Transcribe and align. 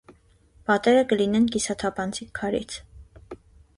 Պատերը 0.69 1.03
կլինեն 1.11 1.45
կիսաթափանցիկ 1.57 2.33
քարից։ 2.41 2.79